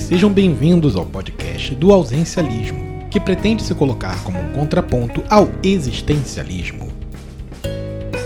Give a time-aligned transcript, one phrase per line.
[0.00, 6.88] sejam bem-vindos ao podcast do ausencialismo, que pretende se colocar como um contraponto ao existencialismo.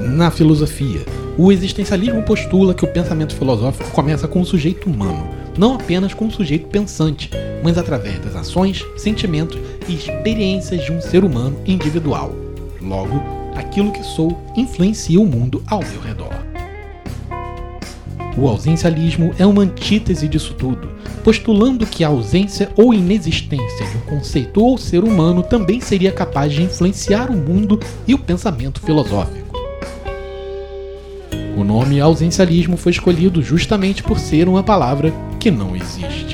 [0.00, 1.00] Na filosofia,
[1.38, 6.26] o existencialismo postula que o pensamento filosófico começa com o sujeito humano, não apenas com
[6.26, 7.30] o sujeito pensante,
[7.62, 9.58] mas através das ações, sentimentos
[9.88, 12.34] e experiências de um ser humano individual.
[12.80, 13.22] Logo,
[13.54, 16.51] aquilo que sou influencia o mundo ao meu redor.
[18.36, 20.88] O ausencialismo é uma antítese disso tudo,
[21.22, 26.52] postulando que a ausência ou inexistência de um conceito ou ser humano também seria capaz
[26.52, 29.42] de influenciar o mundo e o pensamento filosófico.
[31.56, 36.31] O nome ausencialismo foi escolhido justamente por ser uma palavra que não existe.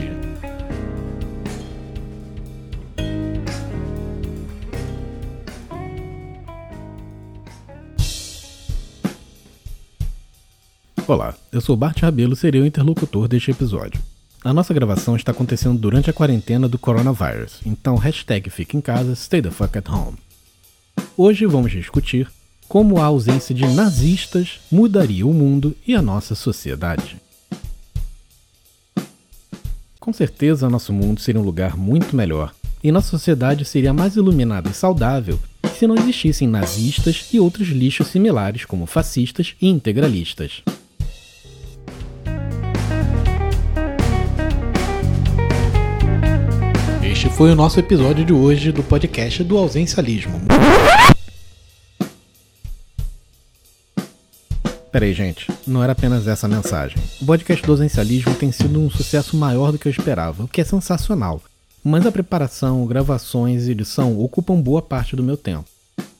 [11.09, 13.99] Olá, eu sou Bart Rabelo, serei o interlocutor deste episódio.
[14.45, 19.15] A nossa gravação está acontecendo durante a quarentena do coronavírus, então hashtag fica em casa,
[19.15, 20.19] stay the fuck at home.
[21.17, 22.31] Hoje vamos discutir
[22.69, 27.17] como a ausência de nazistas mudaria o mundo e a nossa sociedade.
[29.99, 34.69] Com certeza, nosso mundo seria um lugar muito melhor e nossa sociedade seria mais iluminada
[34.69, 35.41] e saudável
[35.75, 40.63] se não existissem nazistas e outros lixos similares como fascistas e integralistas.
[47.19, 50.41] Este foi o nosso episódio de hoje do podcast do Ausencialismo.
[54.93, 56.97] Peraí, gente, não era apenas essa mensagem.
[57.21, 60.61] O podcast do Ausencialismo tem sido um sucesso maior do que eu esperava, o que
[60.61, 61.43] é sensacional.
[61.83, 65.65] Mas a preparação, gravações e edição ocupam boa parte do meu tempo.